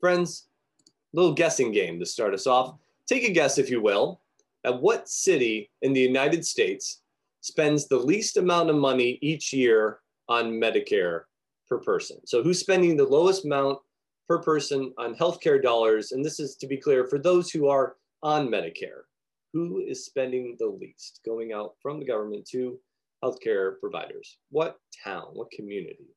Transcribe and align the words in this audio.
Friends, 0.00 0.46
little 1.12 1.32
guessing 1.32 1.72
game 1.72 1.98
to 1.98 2.06
start 2.06 2.32
us 2.32 2.46
off. 2.46 2.76
Take 3.08 3.24
a 3.24 3.32
guess, 3.32 3.58
if 3.58 3.68
you 3.68 3.80
will, 3.80 4.20
at 4.64 4.80
what 4.80 5.08
city 5.08 5.70
in 5.82 5.92
the 5.92 6.00
United 6.00 6.46
States 6.46 7.02
spends 7.40 7.88
the 7.88 7.98
least 7.98 8.36
amount 8.36 8.70
of 8.70 8.76
money 8.76 9.18
each 9.22 9.52
year 9.52 9.98
on 10.28 10.52
Medicare 10.52 11.22
per 11.68 11.78
person. 11.78 12.18
So 12.26 12.42
who's 12.42 12.60
spending 12.60 12.96
the 12.96 13.04
lowest 13.04 13.44
amount 13.44 13.78
per 14.28 14.38
person 14.38 14.92
on 14.98 15.16
healthcare 15.16 15.60
dollars? 15.60 16.12
And 16.12 16.24
this 16.24 16.38
is 16.38 16.54
to 16.56 16.66
be 16.68 16.76
clear 16.76 17.06
for 17.06 17.18
those 17.18 17.50
who 17.50 17.68
are 17.68 17.96
on 18.22 18.48
Medicare. 18.48 19.02
Who 19.52 19.80
is 19.80 20.04
spending 20.04 20.56
the 20.58 20.66
least 20.66 21.20
going 21.24 21.52
out 21.52 21.74
from 21.82 21.98
the 21.98 22.06
government 22.06 22.46
to 22.50 22.78
healthcare 23.24 23.80
providers? 23.80 24.38
What 24.50 24.78
town, 25.02 25.30
what 25.32 25.50
community? 25.50 26.14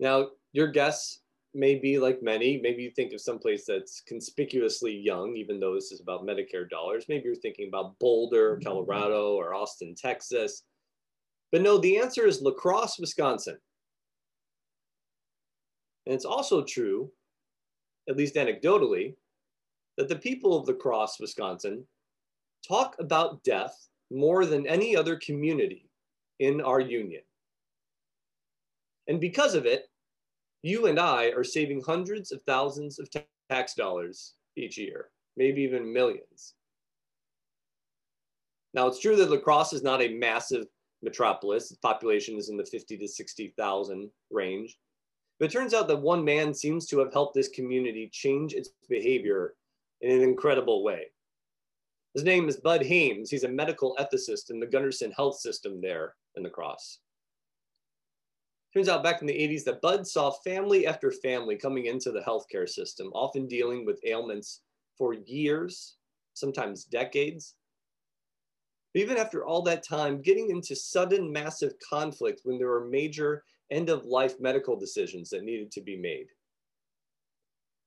Now, 0.00 0.28
your 0.52 0.68
guess 0.68 1.20
may 1.54 1.76
be 1.76 1.98
like 1.98 2.22
many. 2.22 2.58
Maybe 2.60 2.82
you 2.82 2.90
think 2.90 3.12
of 3.12 3.20
some 3.20 3.38
place 3.38 3.64
that's 3.66 4.00
conspicuously 4.00 4.92
young, 4.92 5.36
even 5.36 5.60
though 5.60 5.74
this 5.74 5.92
is 5.92 6.00
about 6.00 6.26
Medicare 6.26 6.68
dollars. 6.68 7.06
Maybe 7.08 7.24
you're 7.26 7.34
thinking 7.36 7.68
about 7.68 7.98
Boulder, 8.00 8.56
mm-hmm. 8.56 8.66
Colorado, 8.66 9.34
or 9.34 9.54
Austin, 9.54 9.94
Texas. 9.94 10.64
But 11.52 11.62
no, 11.62 11.78
the 11.78 11.98
answer 11.98 12.26
is 12.26 12.42
La 12.42 12.50
Crosse, 12.50 12.98
Wisconsin. 12.98 13.56
And 16.06 16.14
it's 16.14 16.24
also 16.24 16.64
true, 16.64 17.10
at 18.08 18.16
least 18.16 18.34
anecdotally, 18.34 19.14
that 19.96 20.08
the 20.08 20.16
people 20.16 20.58
of 20.58 20.66
La 20.66 20.74
Crosse, 20.74 21.18
Wisconsin 21.20 21.86
talk 22.66 22.96
about 22.98 23.42
death 23.44 23.88
more 24.10 24.44
than 24.44 24.66
any 24.66 24.96
other 24.96 25.16
community 25.16 25.88
in 26.40 26.60
our 26.60 26.80
union. 26.80 27.22
And 29.08 29.20
because 29.20 29.54
of 29.54 29.66
it, 29.66 29.86
you 30.62 30.86
and 30.86 30.98
I 30.98 31.26
are 31.26 31.44
saving 31.44 31.82
hundreds 31.82 32.32
of 32.32 32.42
thousands 32.42 32.98
of 32.98 33.08
tax 33.50 33.74
dollars 33.74 34.34
each 34.56 34.78
year, 34.78 35.10
maybe 35.36 35.62
even 35.62 35.92
millions. 35.92 36.54
Now, 38.72 38.86
it's 38.86 39.00
true 39.00 39.14
that 39.16 39.30
La 39.30 39.38
Crosse 39.38 39.72
is 39.72 39.82
not 39.82 40.02
a 40.02 40.14
massive 40.14 40.66
metropolis. 41.02 41.70
Its 41.70 41.78
population 41.80 42.36
is 42.36 42.48
in 42.48 42.56
the 42.56 42.64
50 42.64 42.96
to 42.96 43.06
60,000 43.06 44.10
range. 44.30 44.78
But 45.38 45.46
it 45.46 45.52
turns 45.52 45.74
out 45.74 45.86
that 45.88 46.00
one 46.00 46.24
man 46.24 46.54
seems 46.54 46.86
to 46.86 46.98
have 47.00 47.12
helped 47.12 47.34
this 47.34 47.48
community 47.48 48.08
change 48.12 48.54
its 48.54 48.70
behavior 48.88 49.54
in 50.00 50.10
an 50.10 50.22
incredible 50.22 50.82
way. 50.82 51.06
His 52.14 52.24
name 52.24 52.48
is 52.48 52.56
Bud 52.56 52.82
Hammes. 52.82 53.30
He's 53.30 53.44
a 53.44 53.48
medical 53.48 53.96
ethicist 53.98 54.50
in 54.50 54.60
the 54.60 54.66
Gundersen 54.66 55.12
Health 55.14 55.38
System 55.38 55.80
there 55.80 56.14
in 56.36 56.44
La 56.44 56.50
Crosse. 56.50 57.00
Turns 58.74 58.88
out 58.88 59.04
back 59.04 59.20
in 59.20 59.28
the 59.28 59.32
80s 59.32 59.62
that 59.64 59.80
Bud 59.80 60.04
saw 60.04 60.32
family 60.32 60.84
after 60.84 61.12
family 61.12 61.54
coming 61.54 61.86
into 61.86 62.10
the 62.10 62.20
healthcare 62.20 62.68
system, 62.68 63.06
often 63.14 63.46
dealing 63.46 63.86
with 63.86 64.00
ailments 64.04 64.62
for 64.98 65.14
years, 65.14 65.94
sometimes 66.32 66.84
decades. 66.84 67.54
Even 68.94 69.16
after 69.16 69.44
all 69.44 69.62
that 69.62 69.84
time, 69.84 70.20
getting 70.20 70.50
into 70.50 70.74
sudden 70.74 71.30
massive 71.30 71.74
conflict 71.88 72.40
when 72.42 72.58
there 72.58 72.68
were 72.68 72.86
major 72.86 73.44
end 73.70 73.90
of 73.90 74.06
life 74.06 74.40
medical 74.40 74.76
decisions 74.76 75.30
that 75.30 75.44
needed 75.44 75.70
to 75.70 75.80
be 75.80 75.96
made. 75.96 76.26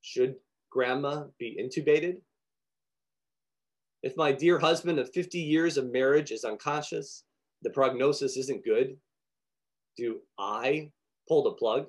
Should 0.01 0.35
grandma 0.69 1.25
be 1.37 1.57
intubated? 1.61 2.21
If 4.03 4.15
my 4.15 4.31
dear 4.31 4.57
husband 4.57 4.99
of 4.99 5.11
50 5.11 5.37
years 5.37 5.75
of 5.75 5.91
marriage 5.91 6.31
is 6.31 6.45
unconscious, 6.45 7.23
the 7.61 7.71
prognosis 7.71 8.37
isn't 8.37 8.63
good, 8.63 8.97
do 9.97 10.21
I 10.37 10.91
pull 11.27 11.43
the 11.43 11.51
plug? 11.51 11.87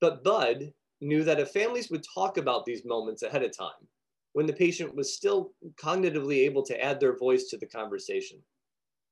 But 0.00 0.22
Bud 0.22 0.72
knew 1.00 1.24
that 1.24 1.40
if 1.40 1.50
families 1.50 1.90
would 1.90 2.04
talk 2.14 2.36
about 2.36 2.64
these 2.64 2.84
moments 2.84 3.22
ahead 3.22 3.42
of 3.42 3.56
time, 3.56 3.88
when 4.32 4.46
the 4.46 4.52
patient 4.52 4.94
was 4.94 5.14
still 5.14 5.52
cognitively 5.82 6.44
able 6.44 6.62
to 6.62 6.84
add 6.84 7.00
their 7.00 7.16
voice 7.16 7.48
to 7.48 7.56
the 7.56 7.66
conversation, 7.66 8.38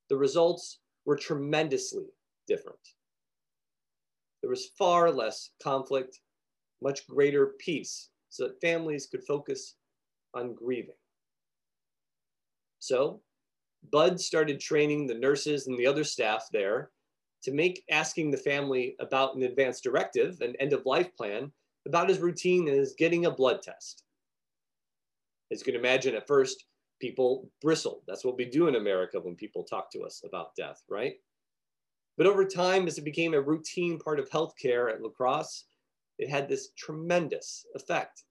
the 0.08 0.16
results 0.16 0.78
were 1.04 1.16
tremendously 1.16 2.04
different. 2.46 2.78
There 4.42 4.50
was 4.50 4.70
far 4.78 5.10
less 5.10 5.50
conflict, 5.62 6.20
much 6.82 7.06
greater 7.08 7.54
peace, 7.58 8.10
so 8.28 8.46
that 8.46 8.60
families 8.60 9.06
could 9.06 9.24
focus 9.24 9.76
on 10.34 10.54
grieving. 10.54 10.94
So 12.78 13.20
Bud 13.90 14.20
started 14.20 14.60
training 14.60 15.06
the 15.06 15.14
nurses 15.14 15.66
and 15.66 15.78
the 15.78 15.86
other 15.86 16.04
staff 16.04 16.46
there 16.52 16.90
to 17.42 17.52
make 17.52 17.84
asking 17.90 18.30
the 18.30 18.36
family 18.36 18.96
about 19.00 19.36
an 19.36 19.42
advance 19.42 19.80
directive, 19.80 20.40
an 20.40 20.54
end 20.58 20.72
of 20.72 20.86
life 20.86 21.14
plan, 21.16 21.52
about 21.86 22.10
as 22.10 22.18
routine 22.18 22.68
as 22.68 22.94
getting 22.98 23.26
a 23.26 23.30
blood 23.30 23.62
test. 23.62 24.02
As 25.52 25.60
you 25.60 25.64
can 25.64 25.80
imagine, 25.80 26.14
at 26.14 26.26
first, 26.26 26.64
people 27.00 27.50
bristled. 27.60 28.02
That's 28.08 28.24
what 28.24 28.36
we 28.36 28.46
do 28.46 28.68
in 28.68 28.74
America 28.74 29.20
when 29.20 29.36
people 29.36 29.62
talk 29.62 29.90
to 29.92 30.00
us 30.00 30.22
about 30.24 30.56
death, 30.56 30.82
right? 30.88 31.14
But 32.16 32.26
over 32.26 32.44
time, 32.44 32.86
as 32.86 32.98
it 32.98 33.04
became 33.04 33.34
a 33.34 33.40
routine 33.40 33.98
part 33.98 34.18
of 34.18 34.30
healthcare 34.30 34.90
at 34.92 35.02
La 35.02 35.10
Crosse, 35.10 35.64
it 36.18 36.28
had 36.28 36.48
this 36.48 36.70
tremendous 36.76 37.66
effect. 37.74 38.24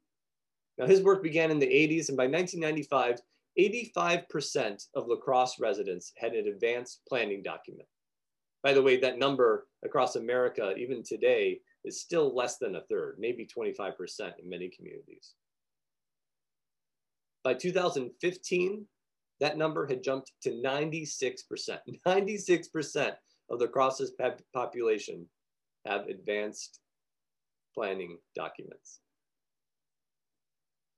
Now, 0.78 0.88
his 0.88 1.02
work 1.02 1.24
began 1.24 1.52
in 1.52 1.60
the 1.60 1.68
80s, 1.68 2.10
and 2.10 2.18
by 2.18 2.26
1995, 2.26 3.22
85% 3.60 4.88
of 4.96 5.08
La 5.08 5.16
Crosse 5.16 5.60
residents 5.60 6.12
had 6.18 6.34
an 6.34 6.48
advanced 6.48 7.02
planning 7.08 7.42
document. 7.42 7.88
By 8.64 8.74
the 8.74 8.82
way, 8.82 8.98
that 8.98 9.20
number 9.20 9.68
across 9.84 10.16
America, 10.16 10.74
even 10.76 11.04
today, 11.04 11.60
is 11.84 12.02
still 12.02 12.36
less 12.36 12.58
than 12.58 12.76
a 12.76 12.82
third, 12.90 13.18
maybe 13.20 13.48
25% 13.48 13.94
in 14.40 14.50
many 14.50 14.70
communities. 14.76 15.36
By 17.44 17.54
2015, 17.54 18.86
that 19.40 19.58
number 19.58 19.86
had 19.86 20.04
jumped 20.04 20.32
to 20.42 20.50
96%. 20.50 21.78
96% 22.08 23.12
of 23.52 23.60
the 23.60 23.68
Crosse's 23.68 24.14
population 24.54 25.28
have 25.86 26.08
advanced 26.08 26.80
planning 27.76 28.18
documents. 28.36 29.02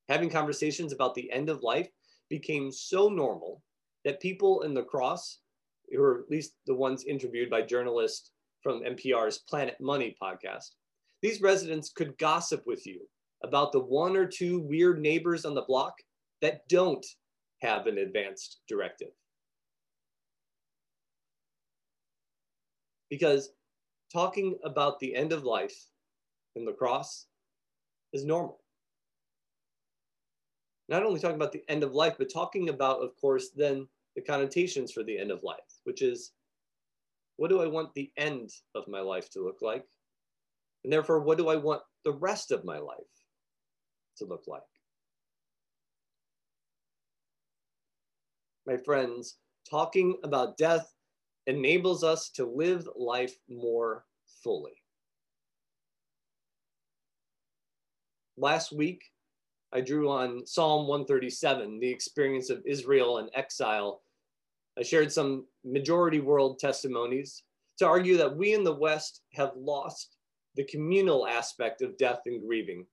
Having 0.08 0.30
conversations 0.30 0.94
about 0.94 1.16
the 1.16 1.30
end 1.32 1.50
of 1.50 1.64
life 1.64 1.90
became 2.30 2.72
so 2.72 3.10
normal 3.10 3.62
that 4.06 4.20
people 4.20 4.62
in 4.62 4.74
La 4.74 4.84
Crosse, 4.84 5.40
or 5.98 6.22
at 6.22 6.30
least 6.30 6.54
the 6.66 6.76
ones 6.76 7.06
interviewed 7.06 7.50
by 7.50 7.62
journalists 7.62 8.32
from 8.62 8.84
NPR's 8.84 9.40
Planet 9.40 9.78
Money 9.80 10.16
podcast, 10.22 10.72
these 11.22 11.42
residents 11.42 11.90
could 11.90 12.18
gossip 12.18 12.64
with 12.66 12.86
you 12.86 13.02
about 13.44 13.72
the 13.72 13.80
one 13.80 14.16
or 14.16 14.26
two 14.26 14.60
weird 14.60 15.00
neighbors 15.00 15.46
on 15.46 15.56
the 15.56 15.64
block 15.64 15.94
that 16.42 16.68
don't 16.68 17.06
have 17.62 17.88
an 17.88 17.98
advanced 17.98 18.62
directive. 18.68 19.10
Because 23.10 23.50
talking 24.12 24.58
about 24.64 25.00
the 25.00 25.16
end 25.16 25.32
of 25.32 25.44
life 25.44 25.76
in 26.56 26.66
La 26.66 26.74
Crosse 26.74 27.28
is 28.14 28.26
normal 28.26 28.60
not 30.88 31.04
only 31.04 31.20
talking 31.20 31.36
about 31.36 31.52
the 31.52 31.64
end 31.70 31.84
of 31.84 31.94
life, 31.94 32.16
but 32.18 32.32
talking 32.32 32.70
about, 32.70 33.02
of 33.02 33.16
course, 33.20 33.50
then 33.50 33.88
the 34.16 34.22
connotations 34.22 34.92
for 34.92 35.04
the 35.04 35.18
end 35.18 35.32
of 35.32 35.44
life, 35.44 35.82
which 35.84 36.02
is 36.02 36.32
what 37.36 37.50
do 37.50 37.62
I 37.62 37.68
want 37.68 37.94
the 37.94 38.12
end 38.18 38.52
of 38.74 38.88
my 38.88 39.00
life 39.00 39.30
to 39.32 39.44
look 39.44 39.62
like? 39.62 39.86
And 40.84 40.92
therefore, 40.92 41.20
what 41.20 41.38
do 41.38 41.50
I 41.50 41.56
want 41.56 41.82
the 42.04 42.14
rest 42.14 42.52
of 42.52 42.66
my 42.66 42.80
life 42.80 42.98
to 44.18 44.26
look 44.26 44.46
like? 44.48 44.62
My 48.66 48.78
friends, 48.78 49.38
talking 49.70 50.18
about 50.24 50.58
death 50.58 50.94
enables 51.46 52.04
us 52.04 52.30
to 52.32 52.46
live 52.46 52.88
life 52.98 53.36
more 53.50 54.06
fully. 54.44 54.74
Last 58.36 58.72
week, 58.72 59.04
I 59.74 59.82
drew 59.82 60.10
on 60.10 60.46
Psalm 60.46 60.88
137, 60.88 61.80
the 61.80 61.90
experience 61.90 62.50
of 62.50 62.66
Israel 62.66 63.18
in 63.18 63.30
exile. 63.34 64.02
I 64.80 64.84
shared 64.84 65.12
some 65.12 65.46
majority 65.66 66.22
world 66.22 66.60
testimonies 66.60 67.44
to 67.80 67.86
argue 67.86 68.18
that 68.18 68.36
we 68.36 68.54
in 68.54 68.64
the 68.64 68.74
West 68.74 69.22
have 69.34 69.52
lost 69.58 70.16
the 70.56 70.64
communal 70.64 71.28
aspect 71.28 71.82
of 71.82 71.98
death 71.98 72.22
and 72.26 72.42
grieving. 72.48 72.86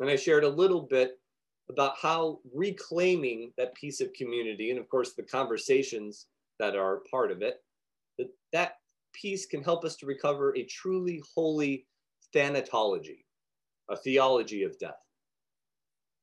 And 0.00 0.10
I 0.10 0.16
shared 0.16 0.44
a 0.44 0.48
little 0.48 0.82
bit 0.82 1.18
about 1.70 1.94
how 2.00 2.40
reclaiming 2.52 3.52
that 3.56 3.74
piece 3.74 4.00
of 4.00 4.12
community, 4.12 4.70
and 4.70 4.78
of 4.78 4.88
course 4.88 5.12
the 5.12 5.22
conversations 5.22 6.26
that 6.58 6.74
are 6.74 7.02
part 7.10 7.30
of 7.30 7.42
it, 7.42 7.62
that 8.18 8.28
that 8.52 8.76
piece 9.12 9.46
can 9.46 9.62
help 9.62 9.84
us 9.84 9.96
to 9.96 10.06
recover 10.06 10.56
a 10.56 10.64
truly 10.64 11.22
holy 11.34 11.86
thanatology 12.34 13.24
a 13.90 13.96
theology 13.96 14.62
of 14.62 14.78
death. 14.78 15.00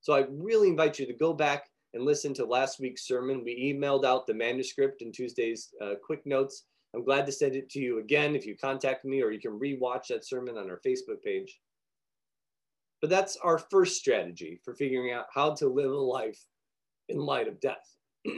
So 0.02 0.14
I 0.14 0.26
really 0.30 0.70
invite 0.70 1.00
you 1.00 1.06
to 1.08 1.14
go 1.14 1.34
back 1.34 1.70
and 1.94 2.04
listen 2.04 2.34
to 2.36 2.46
last 2.46 2.80
week's 2.80 3.08
sermon. 3.08 3.44
We 3.44 3.74
emailed 3.74 4.06
out 4.06 4.28
the 4.28 4.34
manuscript 4.34 5.02
in 5.02 5.12
Tuesday's 5.12 5.70
uh, 5.82 5.94
quick 6.06 6.26
notes 6.26 6.66
I'm 6.96 7.04
glad 7.04 7.26
to 7.26 7.32
send 7.32 7.56
it 7.56 7.70
to 7.72 7.80
you 7.80 8.00
again 8.00 8.36
if 8.36 8.46
you 8.46 8.56
contact 8.56 9.04
me, 9.04 9.22
or 9.22 9.32
you 9.32 9.40
can 9.40 9.60
rewatch 9.60 10.08
that 10.08 10.26
sermon 10.26 10.58
on 10.58 10.70
our 10.70 10.80
Facebook 10.86 11.22
page. 11.22 11.60
But 13.02 13.10
that's 13.10 13.36
our 13.44 13.58
first 13.58 13.98
strategy 13.98 14.62
for 14.64 14.74
figuring 14.74 15.12
out 15.12 15.26
how 15.34 15.54
to 15.56 15.68
live 15.68 15.92
a 15.92 15.96
life 15.96 16.40
in 17.10 17.18
light 17.18 17.50
of 17.50 17.60
death. 17.60 17.86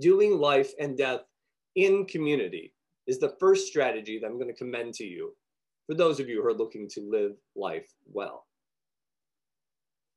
Doing 0.00 0.38
life 0.38 0.72
and 0.80 0.98
death 0.98 1.20
in 1.76 2.06
community 2.06 2.74
is 3.06 3.20
the 3.20 3.36
first 3.38 3.68
strategy 3.68 4.18
that 4.18 4.26
I'm 4.26 4.38
going 4.38 4.52
to 4.52 4.54
commend 4.54 4.94
to 4.94 5.04
you 5.04 5.32
for 5.86 5.94
those 5.94 6.20
of 6.20 6.28
you 6.28 6.42
who 6.42 6.48
are 6.48 6.54
looking 6.54 6.88
to 6.88 7.00
live 7.00 7.32
life 7.54 7.88
well. 8.12 8.46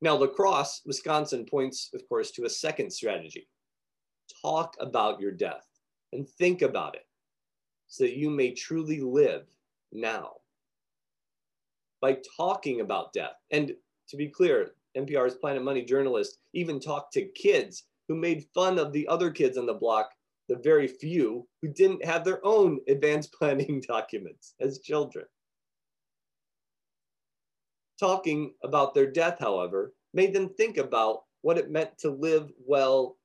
Now, 0.02 0.16
La 0.16 0.26
Crosse, 0.26 0.80
Wisconsin 0.86 1.44
points, 1.44 1.90
of 1.94 2.08
course, 2.08 2.30
to 2.32 2.44
a 2.44 2.50
second 2.50 2.90
strategy 2.90 3.48
talk 4.42 4.76
about 4.80 5.20
your 5.20 5.32
death 5.32 5.66
and 6.12 6.28
think 6.28 6.62
about 6.62 6.94
it 6.94 7.06
so 7.86 8.04
that 8.04 8.16
you 8.16 8.30
may 8.30 8.52
truly 8.52 9.00
live 9.00 9.46
now. 9.92 10.32
By 12.00 12.18
talking 12.36 12.80
about 12.80 13.12
death, 13.12 13.34
and 13.50 13.74
to 14.08 14.16
be 14.16 14.28
clear, 14.28 14.70
NPR's 14.96 15.34
Planet 15.34 15.62
Money 15.62 15.84
journalist 15.84 16.38
even 16.52 16.80
talked 16.80 17.12
to 17.14 17.26
kids 17.28 17.84
who 18.08 18.14
made 18.14 18.46
fun 18.54 18.78
of 18.78 18.92
the 18.92 19.06
other 19.06 19.30
kids 19.30 19.58
on 19.58 19.66
the 19.66 19.74
block, 19.74 20.10
the 20.48 20.56
very 20.56 20.88
few 20.88 21.46
who 21.60 21.68
didn't 21.68 22.04
have 22.04 22.24
their 22.24 22.44
own 22.44 22.80
advanced 22.88 23.32
planning 23.38 23.82
documents 23.86 24.54
as 24.60 24.80
children. 24.80 25.26
Talking 28.00 28.54
about 28.64 28.94
their 28.94 29.10
death, 29.10 29.36
however, 29.38 29.92
made 30.14 30.32
them 30.32 30.48
think 30.48 30.78
about 30.78 31.24
what 31.42 31.58
it 31.58 31.70
meant 31.70 31.98
to 31.98 32.10
live 32.10 32.50
well 32.66 33.18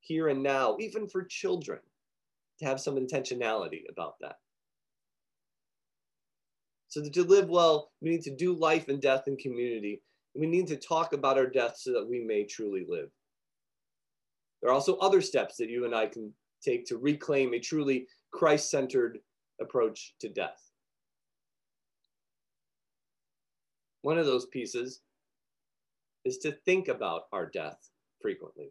here 0.00 0.28
and 0.28 0.42
now, 0.42 0.76
even 0.78 1.08
for 1.08 1.24
children, 1.24 1.78
to 2.58 2.66
have 2.66 2.78
some 2.78 2.96
intentionality 2.96 3.84
about 3.88 4.16
that. 4.20 4.36
So 6.88 7.02
to 7.02 7.24
live 7.24 7.48
well, 7.48 7.90
we 8.02 8.10
need 8.10 8.22
to 8.24 8.36
do 8.36 8.52
life 8.52 8.88
and 8.88 9.00
death 9.00 9.28
in 9.28 9.36
community. 9.38 10.02
We 10.34 10.46
need 10.46 10.66
to 10.66 10.76
talk 10.76 11.14
about 11.14 11.38
our 11.38 11.46
death 11.46 11.78
so 11.78 11.92
that 11.94 12.06
we 12.06 12.20
may 12.20 12.44
truly 12.44 12.84
live. 12.86 13.08
There 14.60 14.70
are 14.70 14.74
also 14.74 14.96
other 14.98 15.22
steps 15.22 15.56
that 15.56 15.70
you 15.70 15.86
and 15.86 15.94
I 15.94 16.06
can 16.06 16.34
take 16.62 16.84
to 16.86 16.98
reclaim 16.98 17.54
a 17.54 17.58
truly 17.58 18.06
Christ 18.30 18.70
centered 18.70 19.20
approach 19.58 20.14
to 20.20 20.28
death. 20.28 20.71
One 24.02 24.18
of 24.18 24.26
those 24.26 24.46
pieces 24.46 25.00
is 26.24 26.38
to 26.38 26.52
think 26.64 26.88
about 26.88 27.22
our 27.32 27.46
death 27.46 27.88
frequently. 28.20 28.70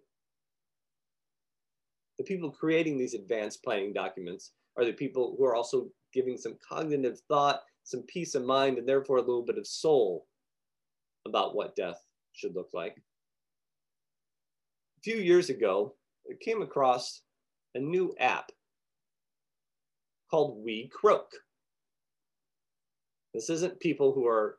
The 2.17 2.23
people 2.23 2.51
creating 2.51 2.97
these 2.97 3.13
advanced 3.13 3.63
planning 3.63 3.93
documents 3.93 4.51
are 4.77 4.85
the 4.85 4.93
people 4.93 5.35
who 5.37 5.45
are 5.45 5.55
also 5.55 5.87
giving 6.13 6.37
some 6.37 6.57
cognitive 6.67 7.19
thought, 7.27 7.61
some 7.83 8.03
peace 8.03 8.35
of 8.35 8.45
mind, 8.45 8.77
and 8.77 8.87
therefore 8.87 9.17
a 9.17 9.21
little 9.21 9.43
bit 9.43 9.57
of 9.57 9.65
soul 9.65 10.27
about 11.25 11.55
what 11.55 11.75
death 11.75 12.05
should 12.33 12.55
look 12.55 12.69
like. 12.73 12.97
A 14.97 15.01
few 15.01 15.17
years 15.17 15.49
ago, 15.49 15.95
I 16.29 16.35
came 16.41 16.61
across 16.61 17.21
a 17.73 17.79
new 17.79 18.13
app 18.19 18.51
called 20.29 20.65
WeCroak. 20.65 21.25
This 23.33 23.49
isn't 23.49 23.79
people 23.79 24.13
who 24.13 24.27
are 24.27 24.57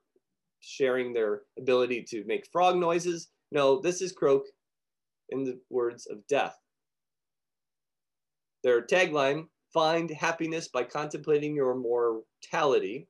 sharing 0.62 1.12
their 1.12 1.42
ability 1.58 2.02
to 2.08 2.24
make 2.24 2.48
frog 2.52 2.76
noises. 2.76 3.28
No, 3.50 3.80
this 3.80 4.00
is 4.00 4.12
croak 4.12 4.46
in 5.28 5.44
the 5.44 5.60
words 5.70 6.06
of 6.06 6.26
death. 6.26 6.56
Their 8.62 8.82
tagline, 8.82 9.46
find 9.74 10.10
happiness 10.10 10.68
by 10.68 10.84
contemplating 10.84 11.54
your 11.54 11.74
mortality, 11.74 13.08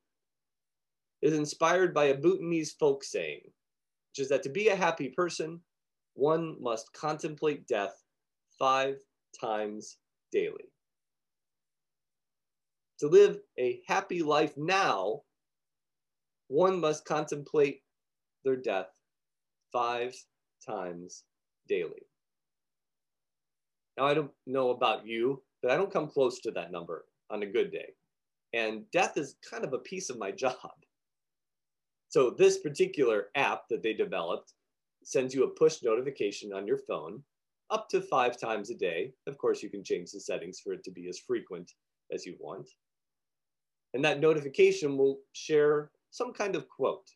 is 1.20 1.34
inspired 1.34 1.92
by 1.92 2.06
a 2.06 2.16
Bhutanese 2.16 2.72
folk 2.72 3.04
saying, 3.04 3.40
which 3.44 4.24
is 4.24 4.28
that 4.28 4.42
to 4.44 4.48
be 4.48 4.68
a 4.68 4.76
happy 4.76 5.08
person, 5.08 5.60
one 6.14 6.56
must 6.60 6.92
contemplate 6.92 7.66
death 7.66 8.02
five 8.58 8.96
times 9.38 9.98
daily. 10.30 10.72
To 13.00 13.08
live 13.08 13.40
a 13.58 13.80
happy 13.86 14.22
life 14.22 14.56
now 14.56 15.22
one 16.52 16.78
must 16.78 17.06
contemplate 17.06 17.80
their 18.44 18.56
death 18.56 18.88
five 19.72 20.14
times 20.64 21.24
daily. 21.66 22.06
Now, 23.96 24.04
I 24.04 24.12
don't 24.12 24.30
know 24.46 24.68
about 24.70 25.06
you, 25.06 25.42
but 25.62 25.70
I 25.70 25.76
don't 25.76 25.92
come 25.92 26.08
close 26.08 26.40
to 26.40 26.50
that 26.50 26.70
number 26.70 27.06
on 27.30 27.42
a 27.42 27.46
good 27.46 27.72
day. 27.72 27.94
And 28.52 28.82
death 28.90 29.16
is 29.16 29.36
kind 29.48 29.64
of 29.64 29.72
a 29.72 29.78
piece 29.78 30.10
of 30.10 30.18
my 30.18 30.30
job. 30.44 30.72
So, 32.08 32.28
this 32.28 32.58
particular 32.58 33.28
app 33.34 33.62
that 33.70 33.82
they 33.82 33.94
developed 33.94 34.52
sends 35.02 35.34
you 35.34 35.44
a 35.44 35.48
push 35.48 35.82
notification 35.82 36.52
on 36.52 36.66
your 36.66 36.78
phone 36.86 37.22
up 37.70 37.88
to 37.88 38.02
five 38.02 38.38
times 38.38 38.68
a 38.68 38.74
day. 38.74 39.14
Of 39.26 39.38
course, 39.38 39.62
you 39.62 39.70
can 39.70 39.82
change 39.82 40.12
the 40.12 40.20
settings 40.20 40.60
for 40.60 40.74
it 40.74 40.84
to 40.84 40.90
be 40.90 41.08
as 41.08 41.18
frequent 41.18 41.72
as 42.12 42.26
you 42.26 42.36
want. 42.38 42.68
And 43.94 44.04
that 44.04 44.20
notification 44.20 44.98
will 44.98 45.20
share 45.32 45.90
some 46.12 46.32
kind 46.32 46.54
of 46.54 46.68
quote. 46.68 47.08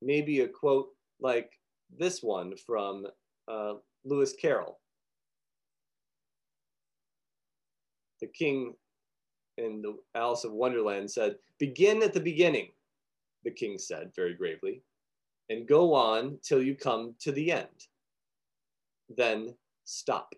Maybe 0.00 0.40
a 0.40 0.48
quote 0.48 0.90
like 1.20 1.50
this 1.98 2.22
one 2.22 2.54
from 2.56 3.06
uh, 3.48 3.74
Lewis 4.04 4.32
Carroll. 4.32 4.78
The 8.20 8.28
king 8.28 8.74
in 9.58 9.82
the 9.82 9.96
Alice 10.14 10.44
of 10.44 10.52
Wonderland 10.52 11.10
said, 11.10 11.36
Begin 11.58 12.02
at 12.02 12.14
the 12.14 12.20
beginning, 12.20 12.68
the 13.44 13.50
king 13.50 13.76
said 13.76 14.12
very 14.14 14.34
gravely, 14.34 14.82
and 15.50 15.68
go 15.68 15.94
on 15.94 16.38
till 16.42 16.62
you 16.62 16.76
come 16.76 17.14
to 17.20 17.32
the 17.32 17.50
end. 17.50 17.88
Then 19.14 19.54
stop. 19.84 20.34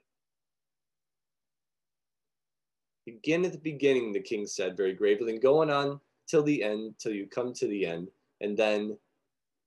Begin 3.06 3.44
at 3.44 3.52
the 3.52 3.58
beginning, 3.58 4.12
the 4.12 4.20
king 4.20 4.46
said 4.46 4.76
very 4.76 4.92
gravely, 4.92 5.32
and 5.32 5.40
going 5.40 5.70
on 5.70 6.00
till 6.26 6.42
the 6.42 6.62
end, 6.62 6.94
till 6.98 7.12
you 7.12 7.26
come 7.26 7.52
to 7.54 7.68
the 7.68 7.86
end, 7.86 8.08
and 8.40 8.56
then 8.56 8.98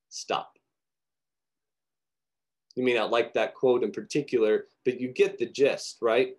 stop. 0.10 0.60
You 2.76 2.84
may 2.84 2.94
not 2.94 3.12
like 3.12 3.34
that 3.34 3.56
quote 3.56 3.84
in 3.84 3.92
particular, 3.92 4.68
but 4.84 5.00
you 5.00 5.08
get 5.08 5.38
the 5.38 5.46
gist, 5.46 5.98
right? 6.02 6.38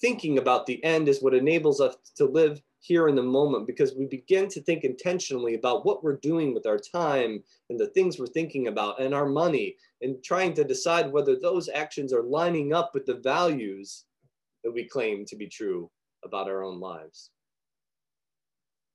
Thinking 0.00 0.38
about 0.38 0.66
the 0.66 0.82
end 0.82 1.08
is 1.08 1.22
what 1.22 1.34
enables 1.34 1.80
us 1.80 1.96
to 2.16 2.24
live 2.24 2.62
here 2.80 3.06
in 3.06 3.14
the 3.14 3.22
moment 3.22 3.66
because 3.66 3.94
we 3.94 4.06
begin 4.06 4.48
to 4.48 4.60
think 4.60 4.82
intentionally 4.82 5.54
about 5.54 5.86
what 5.86 6.02
we're 6.02 6.16
doing 6.16 6.52
with 6.52 6.66
our 6.66 6.78
time 6.78 7.42
and 7.70 7.78
the 7.78 7.86
things 7.88 8.18
we're 8.18 8.26
thinking 8.26 8.66
about 8.66 9.00
and 9.00 9.14
our 9.14 9.26
money 9.26 9.76
and 10.00 10.22
trying 10.24 10.52
to 10.54 10.64
decide 10.64 11.12
whether 11.12 11.36
those 11.36 11.68
actions 11.68 12.12
are 12.12 12.24
lining 12.24 12.72
up 12.72 12.90
with 12.92 13.06
the 13.06 13.14
values 13.14 14.04
that 14.64 14.72
we 14.72 14.88
claim 14.88 15.24
to 15.26 15.36
be 15.36 15.48
true 15.48 15.90
about 16.24 16.48
our 16.48 16.62
own 16.62 16.80
lives? 16.80 17.30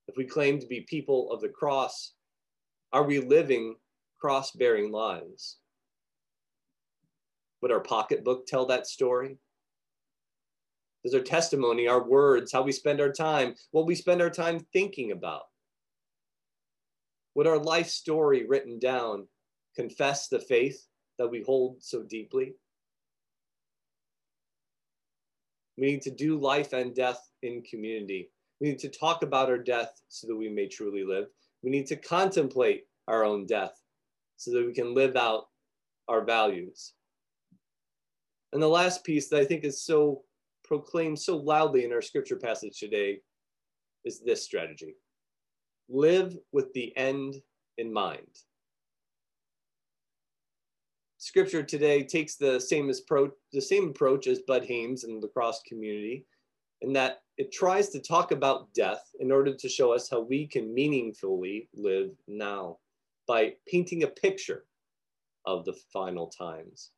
If 0.08 0.16
we 0.16 0.26
claim 0.26 0.60
to 0.60 0.68
be 0.68 0.82
people 0.82 1.32
of 1.32 1.42
the 1.42 1.50
cross, 1.50 2.14
are 2.94 3.04
we 3.04 3.20
living 3.20 3.76
cross 4.20 4.52
bearing 4.52 4.92
lives? 4.92 5.58
Would 7.62 7.72
our 7.72 7.82
pocketbook 7.82 8.48
tell 8.48 8.66
that 8.68 8.88
story? 8.88 9.38
Does 11.04 11.14
our 11.14 11.22
testimony, 11.22 11.88
our 11.88 12.08
words, 12.08 12.52
how 12.52 12.62
we 12.62 12.72
spend 12.72 13.00
our 13.00 13.12
time, 13.12 13.56
what 13.72 13.86
we 13.86 13.96
spend 13.96 14.22
our 14.22 14.30
time 14.30 14.66
thinking 14.74 15.12
about? 15.12 15.44
Would 17.36 17.48
our 17.48 17.60
life 17.60 17.88
story 17.88 18.46
written 18.48 18.80
down 18.80 19.28
confess 19.76 20.28
the 20.28 20.40
faith 20.40 20.88
that 21.20 21.30
we 21.30 21.44
hold 21.44 21.78
so 21.84 22.04
deeply? 22.04 22.56
We 25.78 25.88
need 25.88 26.02
to 26.04 26.12
do 26.12 26.40
life 26.40 26.74
and 26.74 26.96
death 26.96 27.30
in 27.44 27.62
community. 27.64 28.30
We 28.60 28.70
need 28.70 28.80
to 28.80 28.90
talk 28.90 29.22
about 29.22 29.50
our 29.50 29.58
death 29.58 30.02
so 30.08 30.28
that 30.28 30.36
we 30.36 30.50
may 30.50 30.68
truly 30.68 31.04
live. 31.04 31.28
We 31.62 31.70
need 31.70 31.88
to 31.88 31.96
contemplate 31.96 32.86
our 33.08 33.24
own 33.24 33.46
death 33.46 33.80
so 34.38 34.52
that 34.52 34.66
we 34.66 34.74
can 34.74 34.94
live 34.94 35.16
out 35.16 35.46
our 36.08 36.24
values. 36.24 36.94
And 38.54 38.62
the 38.62 38.68
last 38.68 39.04
piece 39.04 39.30
that 39.30 39.40
I 39.40 39.46
think 39.46 39.64
is 39.64 39.84
so 39.84 40.24
proclaimed 40.64 41.20
so 41.20 41.38
loudly 41.38 41.86
in 41.86 41.94
our 41.94 42.02
scripture 42.02 42.38
passage 42.38 42.80
today 42.80 43.20
is 44.04 44.22
this 44.24 44.44
strategy 44.44 44.96
live 45.90 46.36
with 46.52 46.72
the 46.74 46.96
end 46.98 47.36
in 47.78 47.92
mind. 47.92 48.28
Scripture 51.28 51.62
today 51.62 52.04
takes 52.04 52.38
the 52.38 52.58
same 52.58 52.90
approach, 52.90 53.34
the 53.52 53.60
same 53.60 53.90
approach 53.90 54.28
as 54.28 54.40
Bud 54.48 54.64
Hammes 54.64 55.04
and 55.04 55.22
the 55.22 55.28
La 55.28 55.34
Crosse 55.34 55.62
community, 55.68 56.26
in 56.80 56.94
that 56.94 57.22
it 57.38 57.52
tries 57.52 57.90
to 57.90 58.00
talk 58.00 58.32
about 58.32 58.74
death 58.74 59.12
in 59.20 59.30
order 59.30 59.54
to 59.54 59.68
show 59.68 59.92
us 59.92 60.10
how 60.10 60.22
we 60.22 60.48
can 60.48 60.74
meaningfully 60.74 61.68
live 61.74 62.12
now 62.30 62.78
by 63.28 63.52
painting 63.70 64.04
a 64.04 64.08
picture 64.08 64.64
of 65.46 65.66
the 65.66 65.74
final 65.92 66.28
times. 66.28 66.92